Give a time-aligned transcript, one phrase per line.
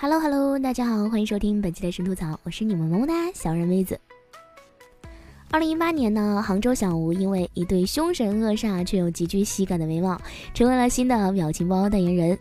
[0.00, 3.98] Hello Hello，大家好，欢迎收听本期的神吐槽，我是你们萌萌哒小人妹子。
[5.50, 10.16] 二零一八年呢，杭州小吴因为一对凶神恶煞却又极具喜感的眉毛，
[10.54, 12.38] 成为了新的表情包代言人。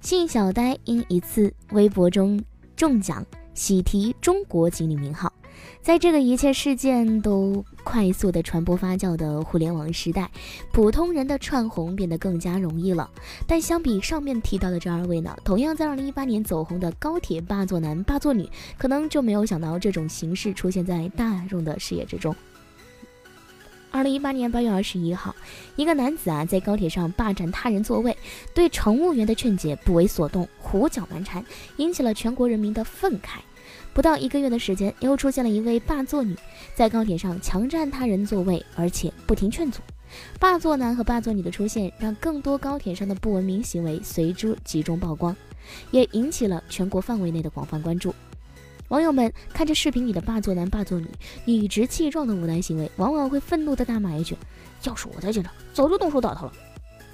[0.00, 2.40] 姓小呆因一次微博中
[2.76, 5.32] 中奖，喜提中国锦鲤名号。
[5.80, 10.30] 在这个一切事件都快速的传播发酵的互联网时代，
[10.72, 13.10] 普通人的串红变得更加容易了。
[13.46, 18.48] 但相比上面提到的这二位呢，同样在二零一八年走红的高铁霸座男、霸座女，
[18.78, 22.34] 可能就没有想到这种形式出现在大众的视野之中。
[23.90, 25.34] 二零一八年八月二十一号，
[25.76, 28.16] 一个男子啊在高铁上霸占他人座位，
[28.54, 31.44] 对乘务员的劝解不为所动，胡搅蛮缠，
[31.76, 33.40] 引起了全国人民的愤慨。
[33.94, 36.34] 不到一个月的时间，又出现了一位霸座女，
[36.74, 39.80] 在高铁上强占他人座位，而且不停劝阻。
[40.38, 45.36] 霸座男和霸座女的出现，让更多高铁上的不文明行为随之集中曝光，
[45.90, 48.14] 也引起了全国范围内的广泛关注。
[48.88, 51.08] 网友们看着视频里的霸座男、霸座女
[51.44, 54.36] 理直气壮的无赖行为，往往会愤怒地大骂一句
[54.84, 56.52] ：“要是我在现场，早就动手打他了。”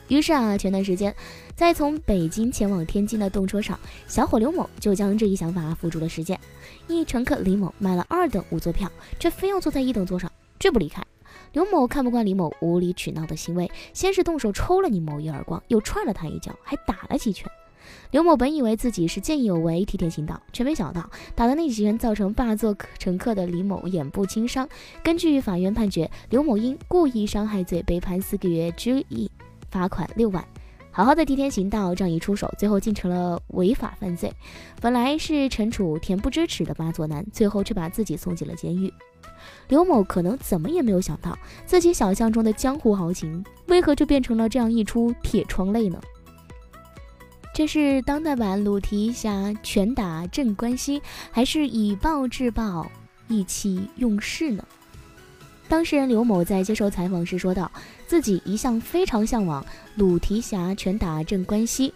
[0.08, 1.14] 于是啊，前段时间，
[1.54, 6.40] 在从北京前往天津的动车上，小伙刘某就将这一想法付诸了实践。
[6.86, 11.02] 一乘客李某买了二等五座票，却非要坐在一等座上，拒不离开。
[11.52, 17.50] 刘某看不惯李某无理取闹的行为，先是动手抽了李某一耳光，又踹了他一脚，还打了几拳。
[18.10, 24.68] 刘某本以为自己是见义勇为、替天行道，却没想到打的那几拳造成霸座乘客的李某眼部轻伤。
[25.02, 29.30] 根据法院判决，刘某因故意伤害罪被判四个月拘役。
[29.70, 30.44] 罚款六万，
[30.90, 34.32] 好好的替天行道，仗义出手，最后竟成了违法犯罪。
[34.80, 38.92] 本来是惩处恬不知耻的八座男，最后却把自己送进了监狱。
[39.68, 46.00] 刘某可能怎么也没有想到，自己想象中的江湖豪情，为何就变成了这样一出铁窗泪呢？
[47.54, 52.90] 这是当代版鲁提辖拳打镇关西，还是以暴制暴，
[53.26, 54.64] 意气用事呢？
[55.68, 57.70] 当事人刘某在接受采访时说道
[58.08, 59.64] ：“自己一向非常向往
[59.96, 61.92] 鲁提辖拳打镇关西，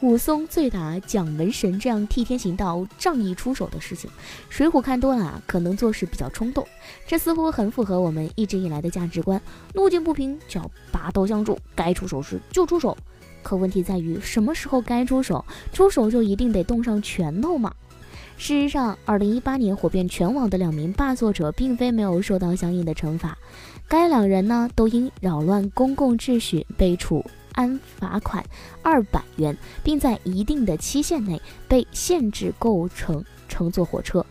[0.00, 4.08] 武松醉打蒋门神这样替天行道、仗义出手的事情。
[4.48, 6.64] 水浒看多了啊，可能做事比较冲动，
[7.04, 9.42] 这似乎很符合我们一直以来的价值观。
[9.74, 12.96] 路见不平就要拔刀相助，该出手时就出手。
[13.42, 15.44] 可问题在于，什么时候该出手？
[15.72, 17.74] 出手就一定得动上拳头吗？”
[18.40, 23.36] 事实上，二零一八年火遍全网的两名霸座者，并非没有受到相应的惩罚。
[23.86, 28.42] 该两人呢，都因扰乱公共秩序被处安罚款
[28.82, 34.24] 二百元，并在一定的期限内被限制构成乘坐火车。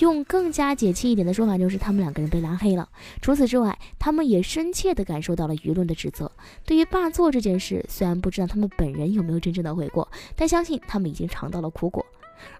[0.00, 2.88] 用更加解气一点的说法，就是他们两个人被拉黑了。
[3.22, 6.28] 除此之外，他们也深切地感受到了舆论的指责。
[6.66, 12.04] 对于霸座这件事，虽然不知道他们本人有没有真正的悔过，但相信他们已经尝到了苦果。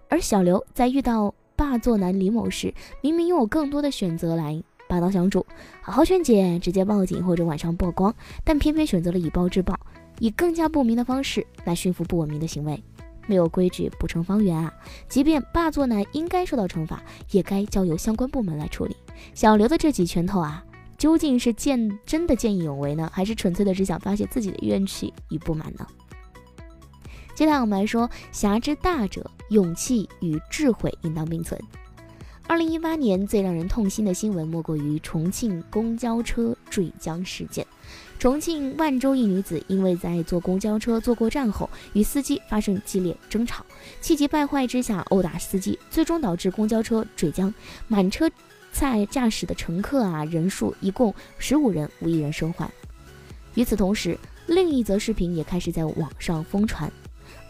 [0.09, 5.45] 而小刘在遇到霸座男李某时，明明拥有更多的选择来拔刀相助，
[5.81, 9.79] 好好劝解，直接报警或者晚上曝光，但偏偏选择了以暴制暴，
[10.19, 12.83] 以更加不明的方式来驯服不文明的行为。
[13.27, 14.71] 没有规矩不成方圆啊！
[15.09, 18.95] 即便霸座男应该受到惩罚，也该交由相关部门来处理。
[19.33, 20.63] 小刘的这几拳头啊，
[20.95, 25.87] 究竟是见真的见义勇为呢，还是纯粹的只想发泄自己的怨气与不满呢？
[27.35, 31.61] 接下来我们来说，侠之大者，勇气与智慧应当并存。
[32.47, 37.67] 二零一八年最让人痛心的新闻，莫过于重庆公交车坠江事件。
[38.17, 43.65] 重庆万州一女子因为在坐公交车坐过站后，与司机发生激烈争吵，
[43.99, 47.53] 气急败坏之下殴打司机，最终导致公交车坠江，
[47.89, 48.31] 满车
[48.71, 52.71] 在驾驶的乘客啊人数一共十五人，无一人生还。
[53.55, 54.17] 与此同时，
[54.47, 56.89] 另一则视频也开始在网上疯传。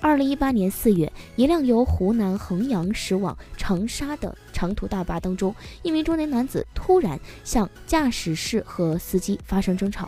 [0.05, 10.07] 二零一八年四月，一辆由湖南衡阳驶往长沙的长途大巴当中，一名中年男子突然向驾驶室和司机发生争吵，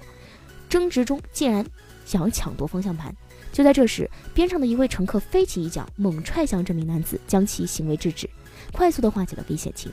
[0.69, 1.65] 争执中竟然
[2.05, 3.11] 想要抢夺方向盘。
[3.51, 8.29] 就在这时，边上的一位乘客飞起一脚，猛踹向这名男子，将其行为制止，
[8.71, 9.91] 快速的化解了危险情。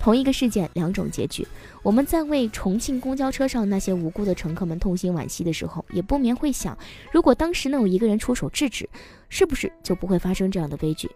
[0.00, 1.46] 同一个事件，两种结局。
[1.82, 6.76] 我们在为重庆公交车上那些无辜的乘客们痛心惋惜的时候，也不免会想：
[7.12, 8.88] 如果当时能有一个人出手制止，
[9.28, 11.08] 是不是就不会发生这样的悲剧？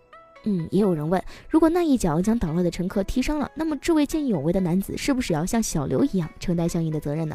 [0.45, 7.35] 嗯，也有人问，如果那一脚将捣乱的乘客踢伤了，那么这位见义勇为的男子是不是要像小刘一样承担相应的责任呢？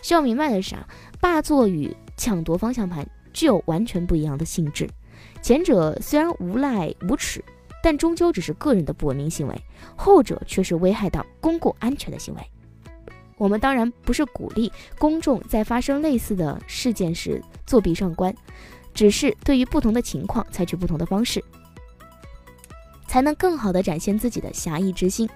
[0.00, 0.88] 需要明白的是啊，
[1.20, 4.88] 霸座与抢夺方向盘具有完全不一样的性质。
[5.42, 7.44] 前者虽然无赖无耻，
[7.82, 9.54] 但终究只是个人的不文明行为；
[9.96, 12.40] 后者却是危害到公共安全的行为。
[13.36, 18.32] 我们当然不是鼓励公众在发生类似的事件时作弊上官，
[18.94, 21.42] 只是对于不同的情况采取不同的方式。
[23.08, 25.28] 才能更好地展现自己的侠义之心。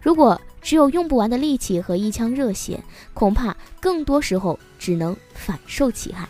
[0.00, 6.26] 如果只有用不完的力气和一腔热血，恐怕更多时候只能反受其害。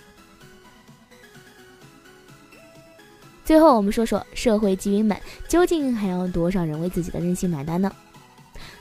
[3.49, 5.17] 最后，我们说说社会基因们
[5.49, 7.91] 究竟还要多少人为自己的任性买单呢？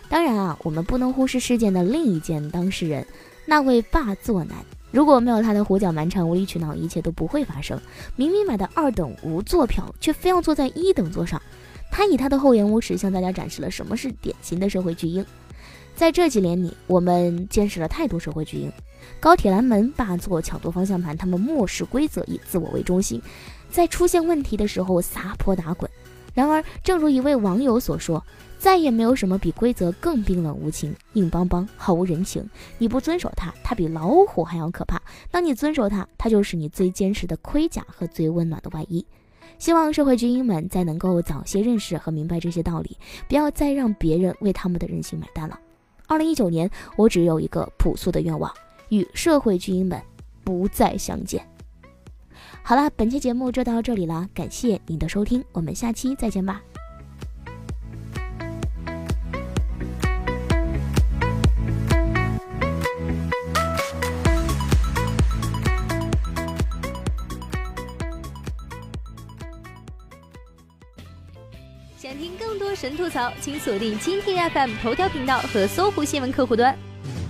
[0.09, 3.07] 当然啊，我们不能忽视事件的另一件当事人，
[3.45, 4.57] 那位霸座男。
[4.91, 7.79] 如果没有他的胡搅蛮缠、无理取闹，一切都不会发生。
[8.17, 11.41] 明明买的二等无座票，却非要坐在一等座上。
[11.89, 15.25] 他以他的厚颜无耻向大家展示了什么是典型的社会巨婴。
[15.95, 18.69] 在这几年里，我们见识了太多社会巨婴：
[19.21, 23.21] 高铁拦门、霸座、抢夺方向盘，他们漠视规则，以自我为中心，
[23.69, 25.89] 在出现问题的时候撒泼打滚。
[26.33, 28.23] 然而，正如一位网友所说
[28.59, 32.47] ：“再也没有什么比规则更冰冷无情、硬邦邦、毫无人情。
[32.77, 34.97] 你不遵守它，它比老虎还要可怕；
[35.31, 39.03] 当你遵守它，它就是你最坚实的盔甲和最温暖的外衣。”
[39.57, 42.95] 希望社会精英们再能够早些认识和明白这些道理，
[43.27, 45.59] 不要再让别人为他们的任性买单了。
[46.05, 48.53] 二零一九年，我只有一个朴素的愿望，
[48.89, 49.99] 与社会精英们
[50.43, 51.43] 不再相见。
[52.63, 56.61] 好了，本期节目就到这里了，感谢您的收听，我们下期再见吧。
[71.97, 76.77] 想听更多神吐槽，请锁定蜻蜓 FM 头条频道和搜狐新闻客户端，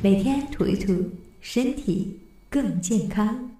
[0.03, 1.10] 每天吐一吐，
[1.42, 2.19] 身体
[2.50, 3.56] 更健康。